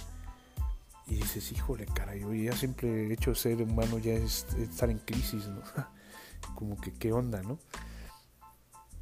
[1.07, 4.99] Y dices, híjole, caray, yo ya siempre he hecho ser humano ya es estar en
[4.99, 5.63] crisis, ¿no?
[6.55, 7.59] Como que qué onda, ¿no?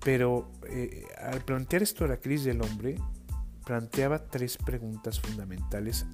[0.01, 2.96] Pero eh, al plantear esto de la crisis del hombre,
[3.64, 6.07] planteaba tres preguntas fundamentales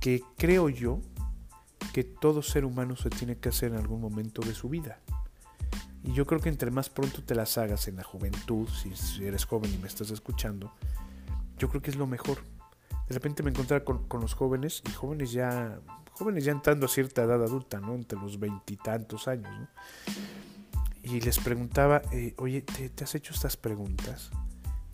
[0.00, 1.00] que creo yo
[1.92, 5.00] que todo ser humano se tiene que hacer en algún momento de su vida.
[6.08, 9.44] Y yo creo que entre más pronto te las hagas en la juventud, si eres
[9.44, 10.72] joven y me estás escuchando,
[11.58, 12.38] yo creo que es lo mejor.
[13.08, 15.78] De repente me encontraba con, los jóvenes y jóvenes ya,
[16.12, 17.94] jóvenes ya entrando a cierta edad adulta, ¿no?
[17.94, 19.50] Entre los veintitantos años.
[21.02, 24.30] Y les preguntaba, eh, oye, ¿te, ¿te, has hecho estas preguntas?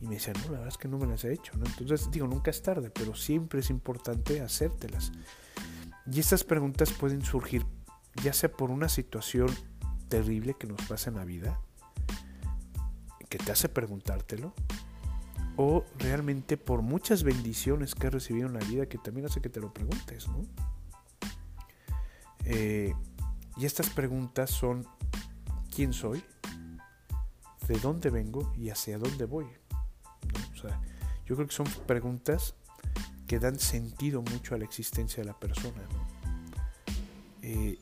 [0.01, 1.57] Y me decían, no, la verdad es que no me las he hecho.
[1.57, 1.65] ¿no?
[1.65, 5.13] Entonces, digo, nunca es tarde, pero siempre es importante hacértelas.
[6.11, 7.65] Y estas preguntas pueden surgir
[8.23, 9.49] ya sea por una situación
[10.15, 11.59] terrible que nos pasa en la vida,
[13.29, 14.55] que te hace preguntártelo,
[15.57, 19.49] o realmente por muchas bendiciones que has recibido en la vida que también hace que
[19.49, 20.29] te lo preguntes.
[20.29, 20.47] ¿no?
[22.45, 22.95] Eh,
[23.57, 24.87] y estas preguntas son,
[25.75, 26.23] ¿quién soy?
[27.67, 28.53] ¿De dónde vengo?
[28.57, 29.47] ¿Y hacia dónde voy?
[31.27, 32.55] yo creo que son preguntas
[33.27, 35.83] que dan sentido mucho a la existencia de la persona.
[37.43, 37.79] Eh,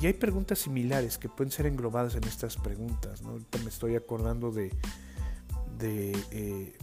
[0.00, 3.22] y hay preguntas similares que pueden ser englobadas en estas preguntas.
[3.22, 3.30] ¿no?
[3.30, 4.70] Ahorita me estoy acordando de,
[5.80, 6.76] eh,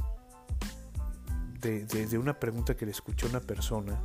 [1.62, 4.02] de, de, una pregunta que le escuché a una persona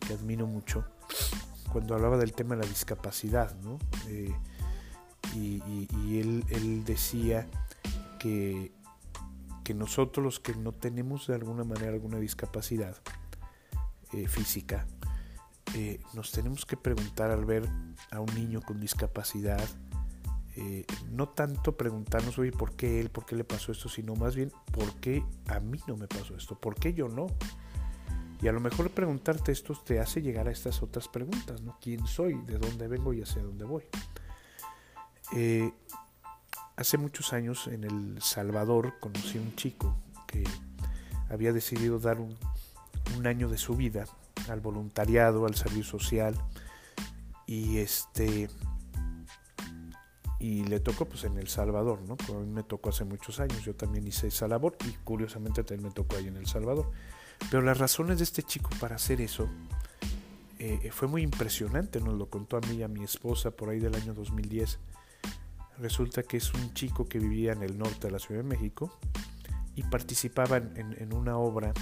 [0.00, 0.84] que admiro mucho
[1.72, 3.54] cuando hablaba del tema de la discapacidad.
[3.60, 3.78] ¿no?
[4.08, 4.34] Eh,
[5.34, 5.62] y,
[6.04, 7.46] y él, él decía
[8.18, 8.72] que
[9.64, 12.96] que nosotros los que no tenemos de alguna manera alguna discapacidad
[14.12, 14.86] eh, física,
[15.74, 17.68] eh, nos tenemos que preguntar al ver
[18.10, 19.66] a un niño con discapacidad,
[20.56, 23.88] eh, no tanto preguntarnos, oye, ¿por qué él, por qué le pasó esto?
[23.88, 26.58] Sino más bien, ¿por qué a mí no me pasó esto?
[26.58, 27.26] ¿Por qué yo no?
[28.40, 31.78] Y a lo mejor preguntarte esto te hace llegar a estas otras preguntas, ¿no?
[31.80, 32.34] ¿Quién soy?
[32.42, 33.84] ¿De dónde vengo y hacia dónde voy?
[36.76, 40.42] Hace muchos años en El Salvador conocí a un chico que
[41.30, 42.36] había decidido dar un,
[43.26, 44.06] año de su vida
[44.48, 46.34] al voluntariado, al servicio social
[47.46, 48.48] y este
[50.38, 52.16] y le tocó pues en El Salvador, ¿no?
[52.28, 55.88] A mí me tocó hace muchos años, yo también hice esa labor y curiosamente también
[55.88, 56.90] me tocó ahí en El Salvador.
[57.50, 59.48] Pero las razones de este chico para hacer eso
[60.58, 63.80] eh, fue muy impresionante, nos lo contó a mí y a mi esposa por ahí
[63.80, 64.78] del año 2010.
[65.78, 68.96] Resulta que es un chico que vivía en el norte de la Ciudad de México
[69.74, 71.72] y participaba en una obra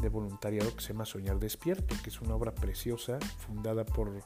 [0.00, 4.22] de voluntariado que se llama Soñar Despierto, que es una obra preciosa fundada por,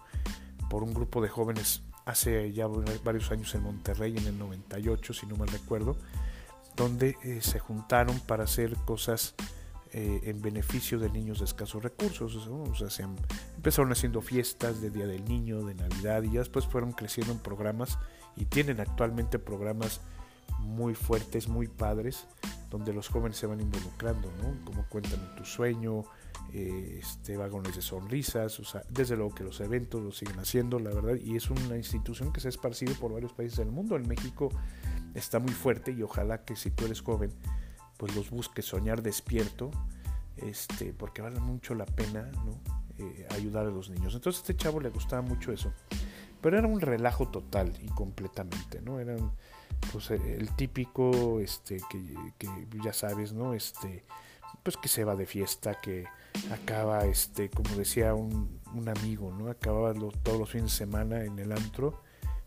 [0.69, 2.67] por un grupo de jóvenes hace ya
[3.05, 5.97] varios años en Monterrey, en el 98, si no mal recuerdo,
[6.77, 9.35] donde eh, se juntaron para hacer cosas
[9.93, 12.35] eh, en beneficio de niños de escasos recursos.
[12.47, 13.03] O sea, se
[13.57, 17.39] empezaron haciendo fiestas de Día del Niño, de Navidad, y ya después fueron creciendo en
[17.39, 17.99] programas
[18.37, 20.01] y tienen actualmente programas
[20.63, 22.27] muy fuertes, muy padres,
[22.71, 24.65] donde los jóvenes se van involucrando, ¿no?
[24.65, 26.05] Como cuentan tu sueño,
[26.53, 30.79] eh, este, vagones de sonrisas, o sea, desde luego que los eventos lo siguen haciendo,
[30.79, 33.97] la verdad, y es una institución que se ha esparcido por varios países del mundo.
[33.97, 34.49] En México
[35.15, 37.31] está muy fuerte y ojalá que si tú eres joven,
[37.97, 39.71] pues los busques soñar despierto,
[40.37, 42.61] este, porque vale mucho la pena, ¿no?
[42.99, 44.15] Eh, ayudar a los niños.
[44.15, 45.73] Entonces a este chavo le gustaba mucho eso.
[46.41, 48.99] Pero era un relajo total y completamente, ¿no?
[48.99, 49.33] Eran
[49.91, 51.99] pues eh, el típico este que,
[52.85, 54.05] ya sabes no este
[54.63, 56.05] pues que se va de fiesta que
[56.53, 59.93] acaba este como decía un, amigo no acababa
[60.23, 62.01] todos los fines de semana en el antro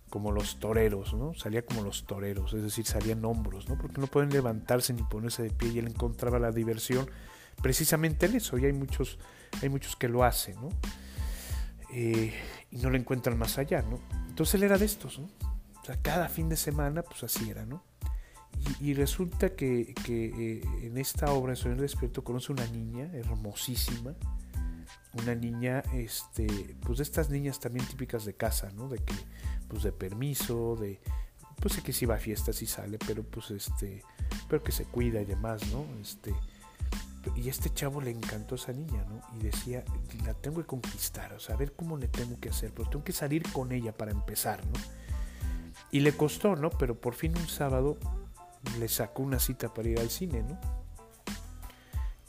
[0.10, 4.08] como los toreros no salía como los toreros es decir salían hombros no porque no
[4.08, 7.10] pueden levantarse ni ponerse de pie y él encontraba la diversión
[7.62, 9.20] precisamente en eso y hay muchos
[9.62, 10.70] hay muchos que lo hacen no
[11.94, 12.34] eh,
[12.72, 15.28] y no lo encuentran más allá no entonces él era de estos no
[15.86, 17.84] o sea, cada fin de semana, pues así era, ¿no?
[18.82, 24.16] Y, resulta que, que eh, en esta obra, en Sueño Despierto, conoce una niña hermosísima,
[25.14, 28.90] una niña, este, pues de estas niñas también típicas de casa, ¿no?
[28.90, 29.14] De que,
[29.68, 31.00] pues de permiso, de,
[31.62, 34.02] pues de que si va a fiestas y sale, pero pues este,
[34.50, 35.86] pero que se cuida y demás, ¿no?
[36.02, 36.34] Este,
[37.36, 39.22] y a este chavo le encantó esa niña, ¿no?
[39.38, 39.84] Y decía,
[40.26, 43.04] la tengo que conquistar, o sea, a ver cómo le tengo que hacer, pero tengo
[43.04, 45.05] que salir con ella para empezar, ¿no?
[45.96, 46.72] Y le costó, ¿no?
[46.72, 47.98] Pero por fin un sábado
[48.80, 50.60] le sacó una cita para ir al cine, ¿no?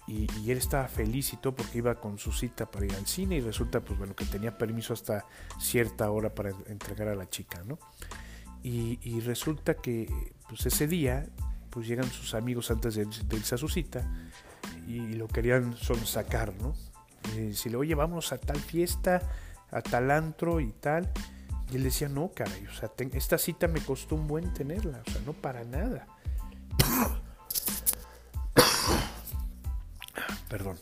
[0.06, 3.38] Y, él estaba feliz y todo porque iba con su cita para ir al cine
[3.38, 5.26] y resulta, pues bueno, que tenía permiso hasta
[5.58, 7.80] cierta hora para entregar a la chica, ¿no?
[8.62, 11.26] Y, resulta que, pues ese día,
[11.70, 14.08] pues llegan sus amigos antes de, irse a su cita
[14.86, 16.72] y, lo querían sonsacar, ¿no?
[17.34, 19.22] Y decirle, oye, vamos a tal fiesta,
[19.72, 21.12] a tal antro y tal.
[21.70, 25.10] Y él decía, no, caray, o sea, esta cita me costó un buen tenerla, o
[25.10, 26.06] sea, no para nada.
[30.48, 30.78] Perdón.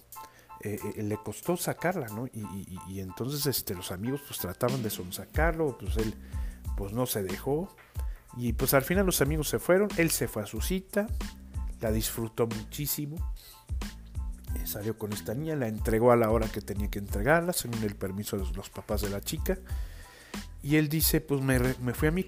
[0.61, 2.27] Eh, eh, le costó sacarla, ¿no?
[2.27, 6.15] Y, entonces este, los amigos pues trataban de sonsacarlo, pues él
[6.77, 7.69] pues no se dejó.
[8.39, 11.07] Y pues al final los amigos se fueron, él se fue a su cita,
[11.83, 13.17] la disfrutó muchísimo,
[14.55, 17.83] eh, salió con esta niña, la entregó a la hora que tenía que entregarla, según
[17.83, 19.59] el permiso de los papás de la chica.
[20.65, 21.59] Y él dice, pues me,
[21.93, 22.25] fui a mi,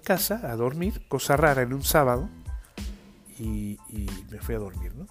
[0.00, 2.28] casa a dormir, cosa rara en un sábado,
[3.38, 3.78] y,
[4.28, 5.06] me fui a dormir, ¿no?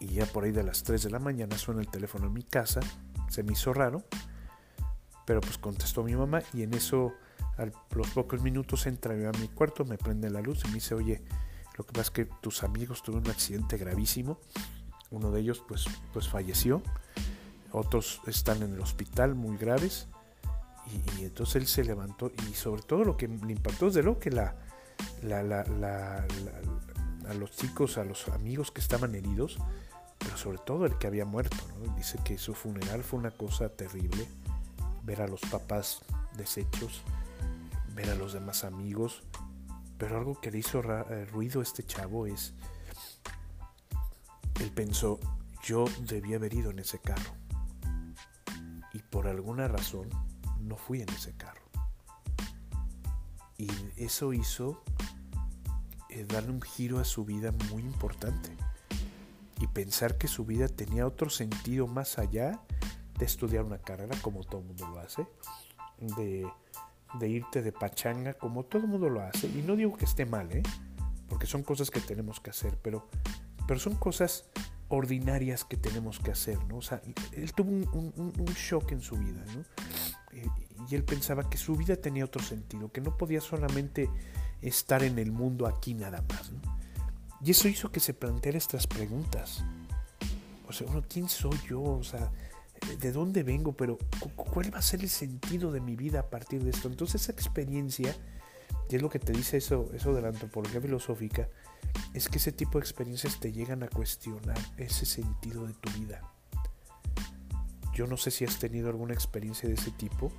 [0.00, 2.42] Y ya por ahí de las 3 de la mañana suena el teléfono en mi
[2.42, 2.80] casa,
[3.28, 4.02] se me hizo raro,
[5.26, 7.12] pero pues contestó mi mamá y en eso
[7.56, 10.74] a los pocos minutos entra yo a mi cuarto, me prende la luz y me
[10.74, 11.22] dice, oye,
[11.76, 14.40] lo que pasa es que tus amigos tuvieron un accidente gravísimo,
[15.12, 16.82] uno de ellos pues, pues falleció,
[17.70, 20.08] otros están en el hospital muy graves,
[21.18, 24.18] y, entonces él se levantó y sobre todo lo que le impactó es de lo
[24.18, 24.54] que la,
[27.28, 29.58] a los chicos, a los amigos que estaban heridos,
[30.18, 31.56] pero sobre todo el que había muerto.
[31.96, 34.26] Dice que su funeral fue una cosa terrible,
[35.04, 36.00] ver a los papás
[36.36, 37.02] deshechos,
[37.94, 39.22] ver a los demás amigos,
[39.98, 42.54] pero algo que le hizo eh, ruido a este chavo es,
[44.60, 45.18] él pensó,
[45.64, 47.32] yo debía haber ido en ese carro.
[48.92, 50.08] Y por alguna razón,
[50.60, 51.62] no fui en ese carro.
[53.56, 54.82] Y eso hizo
[56.10, 58.50] eh, darle un giro a su vida muy importante.
[59.60, 62.60] Y pensar que su vida tenía otro sentido más allá
[63.18, 65.26] de estudiar una carrera como todo mundo lo hace,
[65.98, 66.48] de,
[67.28, 69.48] irte de pachanga como todo mundo lo hace.
[69.48, 70.62] Y no digo que esté mal, ¿eh?
[71.28, 73.08] porque son cosas que tenemos que hacer, pero,
[73.66, 74.44] pero son cosas
[74.88, 76.78] ordinarias que tenemos que hacer, ¿no?
[76.78, 77.02] O sea,
[77.32, 79.44] él tuvo un, shock en su vida.
[80.88, 84.08] Y él pensaba que su vida tenía otro sentido, que no podía solamente
[84.62, 86.52] estar en el mundo aquí nada más.
[87.44, 89.64] Y eso hizo que se planteara estas preguntas.
[90.66, 91.82] O sea, ¿quién soy yo?
[91.82, 92.30] O sea,
[93.00, 93.72] ¿de dónde vengo?
[93.72, 93.98] Pero
[94.34, 96.88] ¿cuál va a ser el sentido de mi vida a partir de esto?
[96.88, 98.14] Entonces esa experiencia
[98.88, 101.48] y es lo que te dice eso, eso de la antropología filosófica,
[102.14, 106.22] es que ese tipo de experiencias te llegan a cuestionar ese sentido de tu vida.
[107.98, 110.30] Yo no sé si has tenido alguna experiencia de ese tipo,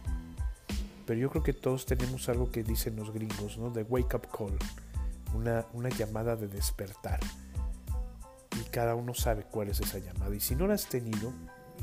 [1.05, 3.69] pero yo creo que todos tenemos algo que dicen los gringos, ¿no?
[3.69, 4.57] De wake up call,
[5.35, 7.19] una, una llamada de despertar.
[8.61, 10.33] Y cada uno sabe cuál es esa llamada.
[10.33, 11.33] Y si no la has tenido,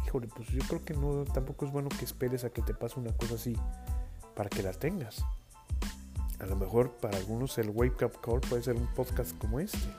[0.06, 2.98] híjole, pues yo creo que no, tampoco es bueno que esperes a que te pase
[2.98, 3.54] una cosa así
[4.34, 5.26] para que la tengas.
[6.38, 9.90] A lo mejor para algunos el wake up call puede ser un podcast como este.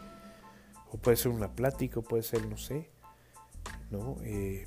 [0.91, 2.89] O puede ser una plática, o puede ser, no sé,
[3.91, 4.17] ¿no?
[4.23, 4.65] Eh,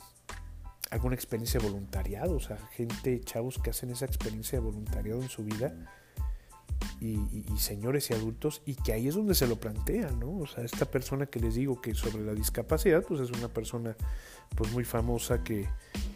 [0.91, 5.29] alguna experiencia de voluntariado, o sea, gente, chavos que hacen esa experiencia de voluntariado en
[5.29, 5.73] su vida
[7.01, 7.19] y,
[7.57, 10.39] señores y adultos y que ahí es donde se lo plantean, ¿no?
[10.39, 13.97] O sea, esta persona que les digo que sobre la discapacidad, pues es una persona
[14.57, 15.69] pues muy famosa que,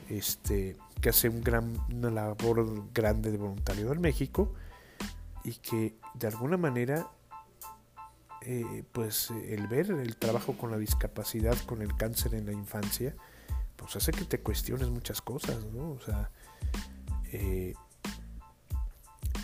[0.09, 4.53] este, que hace un gran, una labor grande de voluntariado en México
[5.45, 7.09] y que de alguna manera
[8.43, 13.15] eh, pues el ver el trabajo con la discapacidad, con el cáncer en la infancia,
[13.77, 15.93] pues hace que te cuestiones muchas cosas, ¿no?
[15.93, 16.31] O sea,
[17.33, 17.75] eh,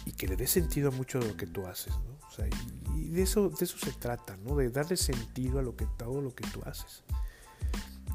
[0.07, 2.19] y que le dé sentido a mucho de lo que tú haces, ¿no?
[2.27, 2.47] O sea,
[2.95, 4.57] y, de eso, de eso se trata, ¿no?
[4.57, 7.03] De darle sentido a lo que todo lo que tú haces.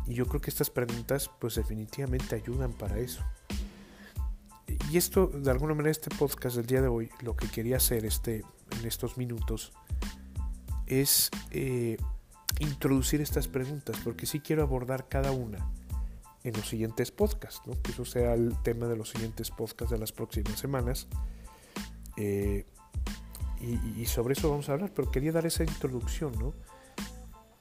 [0.07, 3.24] Y yo creo que estas preguntas, pues definitivamente ayudan para eso.
[4.91, 8.05] Y esto, de alguna manera, este podcast del día de hoy, lo que quería hacer
[8.05, 8.43] este,
[8.80, 9.74] en estos minutos,
[10.86, 11.97] es eh,
[12.59, 15.68] introducir estas preguntas, porque sí quiero abordar cada una
[16.46, 17.74] en los siguientes podcasts, ¿no?
[17.82, 21.08] que eso sea el tema de los siguientes podcasts de las próximas semanas.
[22.18, 22.66] Eh,
[23.60, 26.50] y, sobre eso vamos a hablar, pero quería dar esa introducción, ¿no?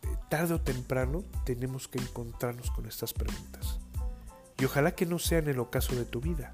[0.02, 3.80] Eh, tarde o temprano tenemos que encontrarnos con estas preguntas.
[4.58, 6.52] Y ojalá que no sea en el ocaso de tu vida.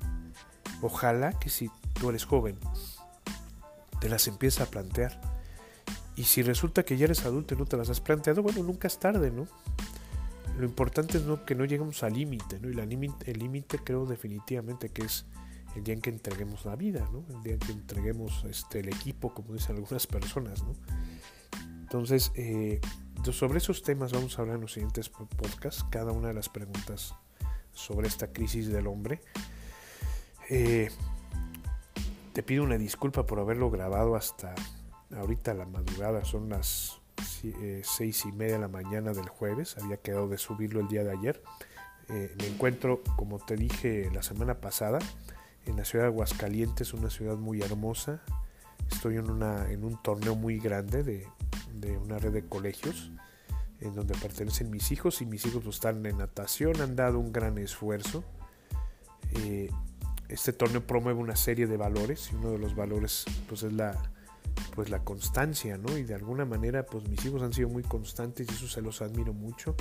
[0.82, 2.58] Ojalá que si tú eres joven,
[4.00, 5.20] te las empieces a plantear.
[6.14, 8.86] Y si resulta que ya eres adulto y no te las has planteado, bueno, nunca
[8.86, 9.48] es tarde, ¿no?
[10.60, 12.68] Lo importante es que no lleguemos al límite, ¿no?
[12.68, 15.24] Y el límite creo definitivamente que es
[15.74, 17.08] el día en que entreguemos la vida.
[17.30, 20.62] El día en que entreguemos este, el equipo, como dicen algunas personas.
[21.80, 22.78] Entonces, eh,
[23.32, 27.14] sobre esos temas vamos a hablar en los siguientes podcasts, cada una de las preguntas
[27.72, 29.22] sobre esta crisis del hombre.
[30.50, 30.90] Eh,
[32.34, 34.54] te pido una disculpa por haberlo grabado hasta
[35.16, 36.99] ahorita la madrugada, son las
[37.44, 41.04] eh, seis y media de la mañana del jueves, había quedado de subirlo el día
[41.04, 41.42] de ayer.
[42.08, 44.98] Eh, me encuentro, como te dije la semana pasada,
[45.66, 48.20] en la ciudad de Aguascalientes, una ciudad muy hermosa.
[48.90, 51.26] Estoy en, un torneo muy grande de,
[51.74, 53.12] de una red de colegios
[53.80, 57.56] en donde pertenecen mis hijos y mis hijos están en natación, han dado un gran
[57.58, 58.24] esfuerzo.
[59.32, 59.70] Eh,
[60.28, 63.96] este torneo promueve una serie de valores y uno de los valores pues es la,
[64.74, 65.96] pues la constancia, ¿no?
[65.96, 69.02] Y de alguna manera, pues mis hijos han sido muy constantes y eso se los
[69.02, 69.74] admiro mucho.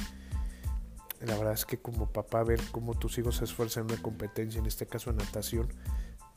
[1.21, 4.59] La verdad es que como papá ver cómo tus hijos se esfuerzan en una competencia,
[4.59, 5.67] en este caso en natación,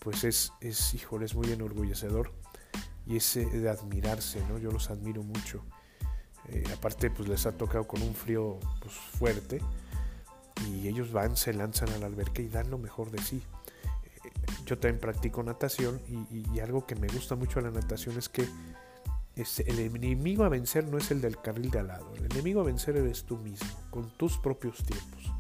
[0.01, 2.33] pues es, es híjole, es muy enorgullecedor
[3.07, 4.59] y es eh, de admirarse, ¿no?
[4.59, 5.65] Yo los admiro mucho.
[6.49, 9.61] Eh, aparte, pues les ha tocado con un frío pues, fuerte
[10.67, 13.43] y ellos van, se lanzan a la alberca y dan lo mejor de sí
[14.67, 18.47] yo también practico natación y, algo que me gusta mucho de la natación es que
[19.37, 22.65] el enemigo a vencer no es el del carril de al lado, el enemigo a
[22.65, 25.33] vencer eres tú mismo, con tus propios tiempos.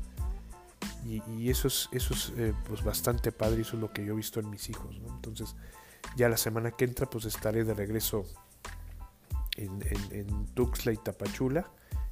[1.04, 4.12] Y, eso es, eso es eh, pues bastante padre y eso es lo que yo
[4.12, 5.00] he visto en mis hijos.
[5.08, 5.56] Entonces
[6.16, 8.24] ya la semana que entra pues estaré de regreso
[9.56, 11.68] en, en Tuxtla y Tapachula,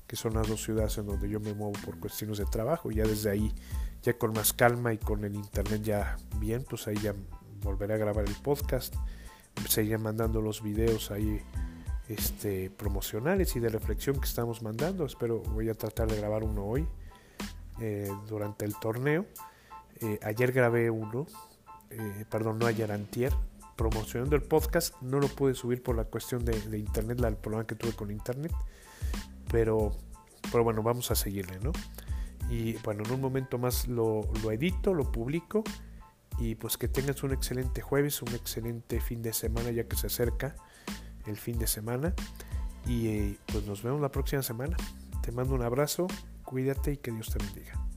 [0.06, 2.90] que son las dos ciudades en donde yo me muevo por cuestiones de trabajo.
[2.90, 3.54] Ya desde ahí
[4.02, 7.14] ya con más calma y con el internet ya bien, pues ahí ya
[7.62, 8.94] volveré a grabar el podcast,
[9.68, 11.42] seguiré mandando los videos ahí
[12.08, 15.04] este, promocionales y de reflexión que estamos mandando.
[15.04, 16.86] Espero, voy a tratar de grabar uno hoy
[17.80, 19.26] eh, durante el torneo.
[20.00, 21.26] Eh, ayer grabé uno,
[21.90, 23.32] eh, perdón, no ayer, antier,
[23.76, 25.00] promocionando el podcast.
[25.02, 28.52] No lo pude subir por la cuestión de, internet, el problema que tuve con internet.
[29.52, 29.92] Pero,
[30.50, 31.72] pero bueno, vamos a seguirle, ¿no?
[32.50, 35.62] Y bueno, en un momento más lo, edito, lo publico.
[36.38, 40.08] Y pues que tengas un excelente jueves, un excelente fin de semana ya que se
[40.08, 40.56] acerca
[41.26, 42.14] el fin de semana.
[42.86, 44.76] Y eh, pues nos vemos la próxima semana.
[45.22, 46.06] Te mando un abrazo,
[46.44, 47.89] cuídate y que Dios te bendiga.